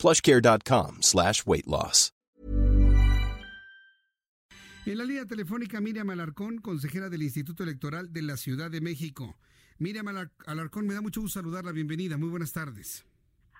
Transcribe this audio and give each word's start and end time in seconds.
plushcare.com 0.00 1.02
slash 1.02 1.44
weight 1.46 1.66
loss. 1.66 2.12
En 4.86 4.96
la 4.96 5.04
línea 5.04 5.26
telefónica 5.26 5.80
Miriam 5.80 6.08
Alarcón, 6.08 6.58
consejera 6.58 7.10
del 7.10 7.22
Instituto 7.22 7.62
Electoral 7.62 8.12
de 8.12 8.22
la 8.22 8.36
Ciudad 8.36 8.70
de 8.70 8.80
México. 8.80 9.36
Miriam 9.78 10.08
Alarcón, 10.46 10.86
me 10.86 10.94
da 10.94 11.02
mucho 11.02 11.20
gusto 11.20 11.38
saludarla. 11.38 11.70
Bienvenida. 11.70 12.16
Muy 12.16 12.28
buenas 12.28 12.52
tardes. 12.52 13.04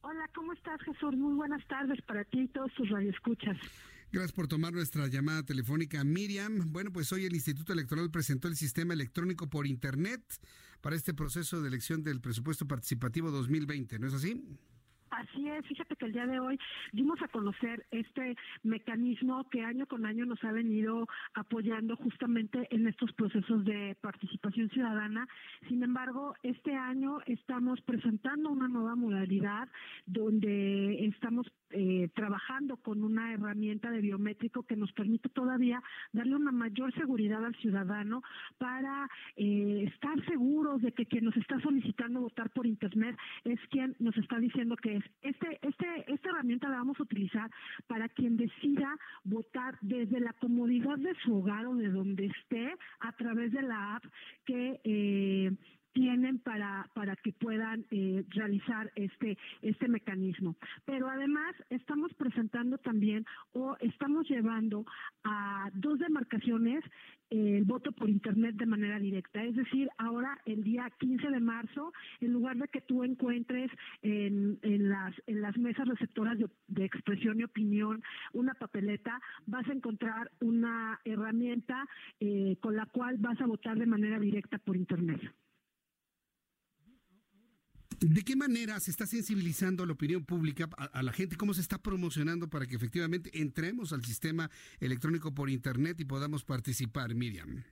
Hola, 0.00 0.28
¿cómo 0.34 0.52
estás, 0.54 0.80
Jesús? 0.82 1.14
Muy 1.14 1.34
buenas 1.34 1.64
tardes 1.68 2.00
para 2.02 2.24
ti 2.24 2.40
y 2.40 2.48
todos 2.48 2.72
tus 2.74 2.88
radioescuchas. 2.88 3.56
Gracias 4.10 4.32
por 4.32 4.48
tomar 4.48 4.72
nuestra 4.72 5.06
llamada 5.06 5.42
telefónica. 5.42 6.02
Miriam, 6.02 6.72
bueno, 6.72 6.92
pues 6.92 7.12
hoy 7.12 7.26
el 7.26 7.34
Instituto 7.34 7.72
Electoral 7.72 8.10
presentó 8.10 8.48
el 8.48 8.56
sistema 8.56 8.94
electrónico 8.94 9.48
por 9.48 9.66
Internet 9.66 10.22
para 10.80 10.96
este 10.96 11.14
proceso 11.14 11.60
de 11.60 11.68
elección 11.68 12.02
del 12.02 12.20
presupuesto 12.20 12.66
participativo 12.66 13.30
2020, 13.30 13.98
¿no 13.98 14.08
es 14.08 14.14
así? 14.14 14.42
Así 15.22 15.48
es, 15.48 15.64
fíjate 15.66 15.94
que 15.94 16.06
el 16.06 16.12
día 16.12 16.26
de 16.26 16.40
hoy 16.40 16.58
dimos 16.90 17.22
a 17.22 17.28
conocer 17.28 17.86
este 17.92 18.34
mecanismo 18.64 19.48
que 19.50 19.62
año 19.62 19.86
con 19.86 20.04
año 20.04 20.26
nos 20.26 20.42
ha 20.42 20.50
venido 20.50 21.06
apoyando 21.34 21.94
justamente 21.96 22.66
en 22.70 22.88
estos 22.88 23.12
procesos 23.12 23.64
de 23.64 23.96
participación 24.00 24.68
ciudadana. 24.70 25.28
Sin 25.68 25.82
embargo, 25.84 26.34
este 26.42 26.74
año 26.74 27.18
estamos 27.26 27.80
presentando 27.82 28.50
una 28.50 28.66
nueva 28.66 28.96
modalidad 28.96 29.68
donde 30.06 31.06
estamos 31.06 31.46
eh, 31.70 32.08
trabajando 32.14 32.76
con 32.76 33.04
una 33.04 33.32
herramienta 33.32 33.90
de 33.90 34.00
biométrico 34.00 34.64
que 34.64 34.76
nos 34.76 34.92
permite 34.92 35.28
todavía 35.28 35.82
darle 36.12 36.34
una 36.34 36.52
mayor 36.52 36.92
seguridad 36.94 37.44
al 37.44 37.54
ciudadano 37.56 38.22
para 38.58 39.08
eh, 39.36 39.84
estar 39.86 40.22
seguros 40.26 40.82
de 40.82 40.90
que 40.92 41.06
quien 41.06 41.24
nos 41.24 41.36
está 41.36 41.60
solicitando 41.60 42.20
votar 42.20 42.50
por 42.50 42.66
Internet 42.66 43.16
es 43.44 43.60
quien 43.70 43.94
nos 44.00 44.16
está 44.16 44.38
diciendo 44.38 44.76
que 44.76 44.96
es 44.96 45.11
este, 45.20 45.58
este, 45.62 45.86
esta 46.06 46.30
herramienta 46.30 46.68
la 46.68 46.78
vamos 46.78 46.98
a 46.98 47.02
utilizar 47.02 47.50
para 47.86 48.08
quien 48.08 48.36
decida 48.36 48.96
votar 49.24 49.78
desde 49.80 50.20
la 50.20 50.32
comodidad 50.34 50.98
de 50.98 51.14
su 51.24 51.38
hogar 51.38 51.66
o 51.66 51.74
de 51.74 51.88
donde 51.88 52.26
esté 52.26 52.74
a 53.00 53.12
través 53.12 53.52
de 53.52 53.62
la 53.62 53.96
app 53.96 54.04
que 54.44 54.80
eh, 54.84 55.52
tienen 55.92 56.38
para, 56.38 56.88
para 56.94 57.16
que 57.16 57.32
puedan 57.32 57.84
eh, 57.90 58.24
realizar 58.30 58.90
este, 58.94 59.36
este 59.60 59.88
mecanismo. 59.88 60.56
Pero 60.84 61.08
además 61.08 61.54
estamos 61.70 62.12
presentando 62.14 62.78
también 62.78 63.24
o 63.52 63.76
estamos 63.80 64.28
llevando 64.28 64.84
a 65.24 65.70
dos 65.74 65.98
demarcaciones 65.98 66.82
el 67.32 67.64
voto 67.64 67.92
por 67.92 68.10
internet 68.10 68.56
de 68.56 68.66
manera 68.66 68.98
directa. 68.98 69.42
Es 69.42 69.56
decir, 69.56 69.88
ahora 69.96 70.38
el 70.44 70.62
día 70.62 70.90
15 70.98 71.30
de 71.30 71.40
marzo, 71.40 71.92
en 72.20 72.32
lugar 72.32 72.56
de 72.56 72.68
que 72.68 72.82
tú 72.82 73.04
encuentres 73.04 73.70
en, 74.02 74.31
en, 75.32 75.40
las, 75.40 75.56
mesas 75.58 75.88
receptoras 75.88 76.38
de, 76.38 76.84
expresión 76.84 77.40
y 77.40 77.44
opinión 77.44 78.02
una 78.32 78.54
papeleta, 78.54 79.20
vas 79.46 79.66
a 79.68 79.72
encontrar 79.72 80.30
una 80.40 81.00
herramienta 81.04 81.86
eh, 82.20 82.56
con 82.60 82.76
la 82.76 82.86
cual 82.86 83.16
vas 83.18 83.40
a 83.40 83.46
votar 83.46 83.78
de 83.78 83.86
manera 83.86 84.18
directa 84.18 84.58
por 84.58 84.76
internet. 84.76 85.20
¿De 88.02 88.22
qué 88.22 88.34
manera 88.34 88.80
se 88.80 88.90
está 88.90 89.06
sensibilizando 89.06 89.84
a 89.84 89.86
la 89.86 89.92
opinión 89.92 90.24
pública, 90.24 90.68
a, 90.76 91.02
la 91.04 91.12
gente? 91.12 91.36
¿Cómo 91.36 91.54
se 91.54 91.60
está 91.60 91.78
promocionando 91.78 92.50
para 92.50 92.66
que 92.66 92.74
efectivamente 92.74 93.30
entremos 93.40 93.92
al 93.92 94.04
sistema 94.04 94.50
electrónico 94.80 95.32
por 95.32 95.48
Internet 95.48 96.00
y 96.00 96.04
podamos 96.04 96.44
participar, 96.44 97.14
Miriam? 97.14 97.62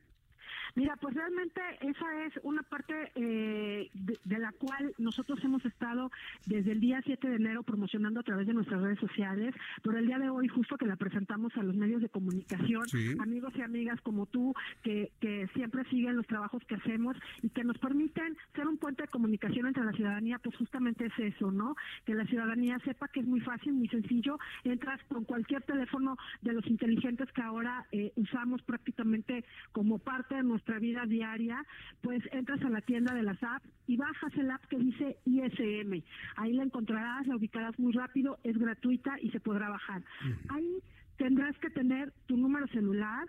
Mira, 0.74 0.96
pues 0.96 1.14
realmente 1.14 1.60
esa 1.80 2.24
es 2.26 2.34
una 2.42 2.62
parte 2.62 3.12
eh, 3.14 3.90
de, 3.94 4.38
la 4.38 4.52
cual 4.52 4.94
nosotros 4.98 5.38
hemos 5.42 5.64
estado 5.64 6.10
desde 6.46 6.72
el 6.72 6.80
día 6.80 7.00
7 7.04 7.28
de 7.28 7.36
enero 7.36 7.62
promocionando 7.62 8.20
a 8.20 8.22
través 8.22 8.46
de 8.46 8.54
nuestras 8.54 8.80
redes 8.80 8.98
sociales, 8.98 9.54
pero 9.82 9.98
el 9.98 10.06
día 10.06 10.18
de 10.18 10.30
hoy 10.30 10.48
justo 10.48 10.76
que 10.76 10.86
la 10.86 10.96
presentamos 10.96 11.56
a 11.56 11.62
los 11.62 11.76
medios 11.76 12.00
de 12.00 12.08
comunicación, 12.08 12.84
amigos 13.20 13.52
y 13.56 13.62
amigas 13.62 14.00
como 14.02 14.26
tú, 14.26 14.54
que, 14.82 15.10
que 15.20 15.48
siempre 15.54 15.84
siguen 15.90 16.16
los 16.16 16.26
trabajos 16.26 16.62
que 16.64 16.76
hacemos 16.76 17.16
y 17.42 17.50
que 17.50 17.64
nos 17.64 17.78
permiten 17.78 18.36
ser 18.54 18.66
un 18.66 18.78
puente 18.78 19.02
de 19.02 19.08
comunicación 19.08 19.66
entre 19.66 19.84
la 19.84 19.92
ciudadanía, 19.92 20.38
pues 20.38 20.56
justamente 20.56 21.06
es 21.06 21.34
eso, 21.34 21.50
¿no? 21.50 21.74
Que 22.04 22.14
la 22.14 22.24
ciudadanía 22.26 22.78
sepa 22.84 23.08
que 23.08 23.20
es 23.20 23.26
muy 23.26 23.40
fácil, 23.40 23.72
muy 23.72 23.88
sencillo, 23.88 24.38
entras 24.64 25.00
con 25.08 25.24
cualquier 25.24 25.62
teléfono 25.62 26.16
de 26.42 26.52
los 26.52 26.66
inteligentes 26.66 27.30
que 27.32 27.42
ahora 27.42 27.86
eh, 27.92 28.12
usamos 28.16 28.62
prácticamente 28.62 29.44
como 29.72 29.98
parte 29.98 30.36
de 30.36 30.42
nuestra 30.42 30.59
nuestra 30.60 30.78
vida 30.78 31.06
diaria, 31.06 31.64
pues 32.02 32.22
entras 32.32 32.60
a 32.62 32.68
la 32.68 32.82
tienda 32.82 33.14
de 33.14 33.22
las 33.22 33.42
apps 33.42 33.66
y 33.86 33.96
bajas 33.96 34.32
el 34.36 34.50
app 34.50 34.62
que 34.66 34.78
dice 34.78 35.16
ISM. 35.24 36.02
Ahí 36.36 36.52
la 36.52 36.64
encontrarás, 36.64 37.26
la 37.26 37.36
ubicarás 37.36 37.78
muy 37.78 37.92
rápido, 37.92 38.38
es 38.44 38.58
gratuita 38.58 39.18
y 39.22 39.30
se 39.30 39.40
podrá 39.40 39.70
bajar. 39.70 40.02
Ahí 40.50 40.82
tendrás 41.16 41.56
que 41.58 41.70
tener 41.70 42.12
tu 42.26 42.36
número 42.36 42.66
celular, 42.68 43.26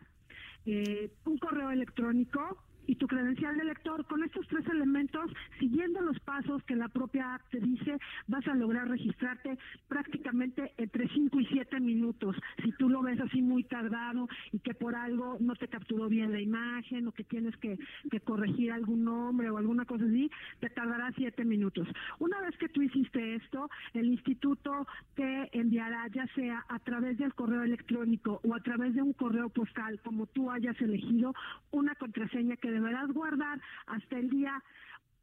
eh, 0.65 1.09
un 1.23 1.37
correo 1.37 1.71
electrónico, 1.71 2.57
y 2.91 2.95
tu 2.95 3.07
credencial 3.07 3.55
de 3.55 3.63
lector. 3.63 4.05
Con 4.05 4.21
estos 4.21 4.45
tres 4.47 4.65
elementos, 4.67 5.31
siguiendo 5.59 6.01
los 6.01 6.19
pasos 6.19 6.61
que 6.63 6.75
la 6.75 6.89
propia 6.89 7.35
app 7.35 7.49
te 7.49 7.61
dice, 7.61 7.97
vas 8.27 8.45
a 8.47 8.53
lograr 8.53 8.89
registrarte 8.89 9.57
prácticamente 9.87 10.73
entre 10.75 11.07
5 11.07 11.39
y 11.39 11.45
7 11.45 11.79
minutos. 11.79 12.35
Si 12.61 12.71
tú 12.73 12.89
lo 12.89 13.01
ves 13.01 13.19
así 13.31 13.41
muy 13.41 13.63
tardado 13.63 14.27
y 14.51 14.59
que 14.59 14.73
por 14.73 14.95
algo 14.95 15.37
no 15.39 15.55
te 15.55 15.67
capturó 15.67 16.09
bien 16.09 16.31
la 16.31 16.41
imagen 16.41 17.07
o 17.07 17.11
que 17.11 17.23
tienes 17.23 17.55
que, 17.57 17.77
corregir 18.23 18.71
algún 18.71 19.03
nombre 19.03 19.49
o 19.49 19.57
alguna 19.57 19.85
cosa 19.85 20.05
así, 20.05 20.29
te 20.59 20.69
tardará 20.69 21.11
7 21.15 21.43
minutos. 21.45 21.87
Una 22.19 22.39
vez 22.41 22.55
que 22.57 22.69
tú 22.69 22.81
hiciste 22.81 23.35
esto, 23.35 23.69
el 23.93 24.07
instituto 24.07 24.85
te 25.15 25.49
enviará 25.57 26.07
ya 26.09 26.27
sea 26.35 26.65
a 26.69 26.79
través 26.79 27.17
del 27.17 27.33
correo 27.33 27.63
electrónico 27.63 28.39
o 28.43 28.55
a 28.55 28.59
través 28.59 28.93
de 28.93 29.01
un 29.01 29.13
correo 29.13 29.49
postal, 29.49 29.99
como 30.01 30.27
tú 30.27 30.51
hayas 30.51 30.79
elegido, 30.81 31.33
una 31.71 31.95
contraseña 31.95 32.57
que 32.57 32.71
deberás 32.71 33.09
guardar 33.11 33.59
hasta 33.87 34.17
el 34.17 34.29
día 34.29 34.61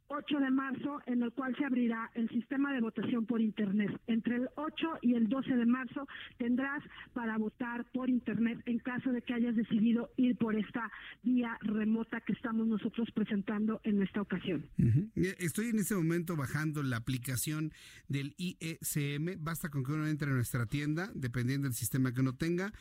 8 0.08 0.38
de 0.38 0.50
marzo, 0.50 1.00
en 1.06 1.22
el 1.22 1.32
cual 1.32 1.54
se 1.56 1.64
abrirá 1.64 2.10
el 2.14 2.28
sistema 2.30 2.72
de 2.72 2.80
votación 2.80 3.26
por 3.26 3.40
Internet. 3.40 3.90
Entre 4.06 4.36
el 4.36 4.48
8 4.56 4.98
y 5.02 5.14
el 5.14 5.28
12 5.28 5.54
de 5.54 5.66
marzo 5.66 6.06
tendrás 6.38 6.82
para 7.12 7.36
votar 7.38 7.84
por 7.92 8.08
Internet 8.08 8.60
en 8.66 8.78
caso 8.78 9.12
de 9.12 9.22
que 9.22 9.34
hayas 9.34 9.54
decidido 9.54 10.10
ir 10.16 10.36
por 10.36 10.56
esta 10.56 10.90
vía 11.22 11.58
remota 11.60 12.20
que 12.20 12.32
estamos 12.32 12.66
nosotros 12.66 13.08
presentando 13.14 13.80
en 13.84 14.02
esta 14.02 14.22
ocasión. 14.22 14.66
Estoy 15.14 15.68
en 15.68 15.78
este 15.78 15.94
momento 15.94 16.36
bajando 16.36 16.82
la 16.82 16.96
aplicación 16.96 17.72
del 18.08 18.34
IECM. 18.38 19.42
Basta 19.42 19.68
con 19.68 19.84
que 19.84 19.92
uno 19.92 20.06
entre 20.06 20.30
a 20.30 20.34
nuestra 20.34 20.66
tienda, 20.66 21.10
dependiendo 21.14 21.66
del 21.66 21.74
sistema 21.74 22.12
que 22.12 22.20
uno 22.20 22.34
tenga 22.34 22.72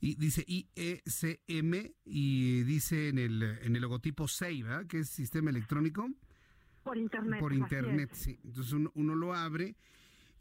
y 0.00 0.14
dice 0.16 0.44
IECM 0.46 1.92
y 2.04 2.62
dice 2.62 3.08
en 3.08 3.18
el, 3.18 3.42
en 3.42 3.76
el 3.76 3.82
logotipo 3.82 4.28
SEI, 4.28 4.62
¿verdad? 4.62 4.86
Que 4.86 5.00
es 5.00 5.08
sistema 5.08 5.50
electrónico. 5.50 6.10
Por 6.86 6.98
internet. 6.98 7.40
Por 7.40 7.52
internet, 7.52 8.10
sí. 8.12 8.38
Entonces 8.44 8.72
uno, 8.72 9.14
lo 9.16 9.34
abre, 9.34 9.74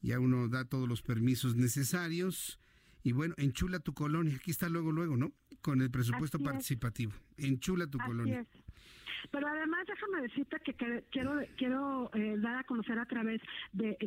ya 0.01 0.19
uno 0.19 0.47
da 0.47 0.63
todos 0.63 0.88
los 0.88 1.01
permisos 1.01 1.56
necesarios 1.56 2.59
y 3.01 3.13
bueno, 3.13 3.33
enchula 3.38 3.79
tu 3.79 3.95
colonia. 3.95 4.35
Aquí 4.35 4.51
está 4.51 4.69
luego, 4.69 4.91
luego, 4.91 5.17
¿no? 5.17 5.34
Con 5.61 5.81
el 5.81 5.90
presupuesto 5.90 6.37
participativo. 6.37 7.14
Enchula 7.37 7.87
tu 7.87 7.97
colonia. 7.97 8.46
Pero 9.31 9.47
además 9.47 9.85
déjame 9.87 10.22
decirte 10.22 10.59
que 10.59 11.03
quiero 11.11 11.41
quiero 11.57 12.09
eh, 12.13 12.35
dar 12.37 12.57
a 12.57 12.63
conocer 12.63 12.97
a 12.99 13.05
través 13.05 13.41
de, 13.73 13.97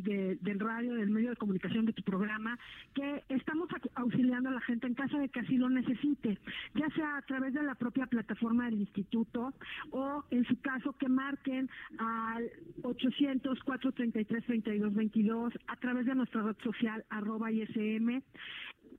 del 0.40 0.60
radio, 0.60 0.94
del 0.94 1.10
medio 1.10 1.30
de 1.30 1.36
comunicación 1.36 1.86
de 1.86 1.92
tu 1.92 2.02
programa, 2.02 2.58
que 2.94 3.24
estamos 3.28 3.68
auxiliando 3.94 4.48
a 4.48 4.52
la 4.52 4.60
gente 4.60 4.86
en 4.86 4.94
caso 4.94 5.18
de 5.18 5.28
que 5.28 5.40
así 5.40 5.56
lo 5.56 5.68
necesite, 5.68 6.38
ya 6.74 6.88
sea 6.90 7.16
a 7.16 7.22
través 7.22 7.54
de 7.54 7.62
la 7.62 7.74
propia 7.74 8.06
plataforma 8.06 8.66
del 8.66 8.80
instituto 8.80 9.52
o 9.90 10.24
en 10.30 10.44
su 10.44 10.60
caso 10.60 10.92
que 10.94 11.08
marquen 11.08 11.68
al 11.98 12.50
800 12.82 13.62
433 13.62 14.44
3222 14.44 15.54
a 15.66 15.76
través 15.76 16.06
de 16.06 16.14
nuestra 16.14 16.42
red 16.42 16.56
social 16.62 17.04
arroba 17.10 17.50
ISM 17.50 18.22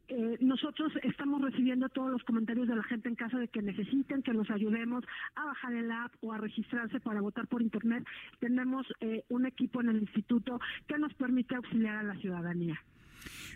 eh, 0.09 0.37
nosotros 0.41 0.91
estamos 1.03 1.41
recibiendo 1.41 1.87
todos 1.89 2.11
los 2.11 2.23
comentarios 2.23 2.67
de 2.67 2.75
la 2.75 2.83
gente 2.83 3.09
en 3.09 3.15
caso 3.15 3.37
de 3.37 3.47
que 3.47 3.61
necesiten 3.61 4.23
que 4.23 4.33
los 4.33 4.49
ayudemos 4.49 5.03
a 5.35 5.45
bajar 5.45 5.73
el 5.73 5.91
app 5.91 6.13
o 6.21 6.33
a 6.33 6.37
registrarse 6.37 6.99
para 6.99 7.21
votar 7.21 7.47
por 7.47 7.61
internet. 7.61 8.03
Tenemos 8.39 8.87
eh, 9.01 9.23
un 9.29 9.45
equipo 9.45 9.81
en 9.81 9.89
el 9.89 9.99
instituto 9.99 10.59
que 10.87 10.97
nos 10.97 11.13
permite 11.13 11.55
auxiliar 11.55 11.97
a 11.97 12.03
la 12.03 12.15
ciudadanía. 12.15 12.81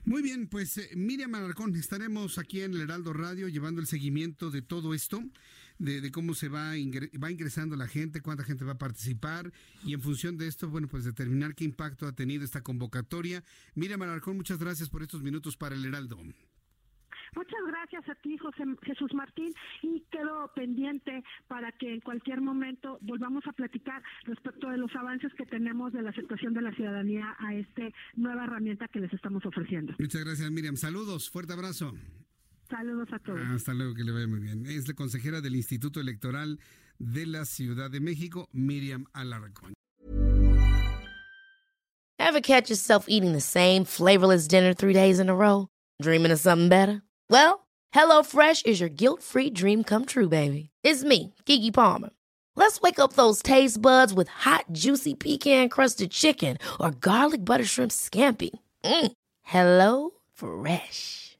Muy 0.05 0.21
bien, 0.21 0.47
pues 0.47 0.77
eh, 0.77 0.89
Miriam 0.95 1.33
Alarcón, 1.35 1.75
estaremos 1.75 2.37
aquí 2.37 2.61
en 2.61 2.73
el 2.73 2.81
Heraldo 2.81 3.13
Radio 3.13 3.47
llevando 3.47 3.81
el 3.81 3.87
seguimiento 3.87 4.51
de 4.51 4.61
todo 4.61 4.93
esto, 4.93 5.23
de, 5.79 6.11
cómo 6.11 6.33
se 6.33 6.49
va, 6.49 6.71
va 7.23 7.31
ingresando 7.31 7.75
la 7.75 7.87
gente, 7.87 8.21
cuánta 8.21 8.43
gente 8.43 8.65
va 8.65 8.73
a 8.73 8.77
participar 8.77 9.51
y 9.85 9.93
en 9.93 10.01
función 10.01 10.37
de 10.37 10.47
esto, 10.47 10.69
bueno, 10.69 10.87
pues 10.87 11.03
determinar 11.03 11.55
qué 11.55 11.63
impacto 11.63 12.07
ha 12.07 12.13
tenido 12.13 12.43
esta 12.43 12.61
convocatoria. 12.61 13.43
Miriam 13.75 14.01
Alarcón, 14.01 14.37
muchas 14.37 14.59
gracias 14.59 14.89
por 14.89 15.01
estos 15.01 15.21
minutos 15.21 15.57
para 15.57 15.75
el 15.75 15.85
Heraldo. 15.85 16.17
Muchas 17.35 17.59
gracias 17.67 18.07
a 18.09 18.15
ti, 18.15 18.37
José 18.37 18.63
Jesús 18.83 19.13
Martín, 19.13 19.53
y 19.81 20.01
quedo 20.11 20.51
pendiente 20.55 21.23
para 21.47 21.71
que 21.71 21.93
en 21.93 22.01
cualquier 22.01 22.41
momento 22.41 22.99
volvamos 23.01 23.45
a 23.47 23.53
platicar 23.53 24.03
respecto 24.25 24.69
de 24.69 24.77
los 24.77 24.95
avances 24.95 25.33
que 25.33 25.45
tenemos 25.45 25.93
de 25.93 26.01
la 26.01 26.11
aceptación 26.11 26.53
de 26.53 26.61
la 26.61 26.73
ciudadanía 26.73 27.35
a 27.39 27.55
esta 27.55 27.89
nueva 28.15 28.43
herramienta 28.43 28.87
que 28.87 28.99
les 28.99 29.13
estamos 29.13 29.45
ofreciendo. 29.45 29.93
Muchas 29.97 30.23
gracias, 30.23 30.51
Miriam. 30.51 30.75
Saludos, 30.75 31.29
fuerte 31.29 31.53
abrazo. 31.53 31.93
Saludos 32.73 33.13
a 33.13 33.19
todos. 33.19 33.39
Hasta 33.53 33.71
luego, 33.73 33.93
que 33.93 34.03
le 34.03 34.11
vaya 34.11 34.27
muy 34.27 34.39
bien. 34.39 34.65
Es 34.65 34.87
la 34.87 34.95
consejera 34.95 35.41
del 35.41 35.55
Instituto 35.55 35.99
Electoral 35.99 36.59
de 36.97 37.27
la 37.27 37.45
Ciudad 37.45 37.91
de 37.91 37.99
México, 37.99 38.47
Miriam 38.51 39.05
Alarcón. 39.13 39.73
Ever 42.17 42.41
catch 42.41 42.71
yourself 42.71 43.05
eating 43.07 43.33
the 43.33 43.41
same 43.41 43.85
flavorless 43.85 44.47
dinner 44.47 44.73
three 44.73 44.93
days 44.93 45.19
in 45.19 45.29
a 45.29 45.35
row? 45.35 45.67
Dreaming 46.01 46.31
of 46.31 46.39
something 46.39 46.67
better? 46.67 47.03
Well, 47.29 47.67
HelloFresh 47.93 48.65
is 48.65 48.79
your 48.79 48.89
guilt-free 48.89 49.51
dream 49.51 49.83
come 49.83 50.05
true, 50.05 50.29
baby. 50.29 50.71
It's 50.83 51.03
me, 51.03 51.35
Kiki 51.45 51.69
Palmer. 51.69 52.09
Let's 52.55 52.81
wake 52.81 52.97
up 52.97 53.13
those 53.13 53.43
taste 53.43 53.81
buds 53.81 54.13
with 54.13 54.29
hot, 54.29 54.65
juicy 54.71 55.13
pecan-crusted 55.13 56.09
chicken 56.09 56.57
or 56.79 56.89
garlic 56.89 57.45
butter 57.45 57.65
shrimp 57.65 57.91
scampi. 57.91 58.49
Mm. 58.83 59.11
Hello 59.43 60.11
Fresh. 60.33 61.22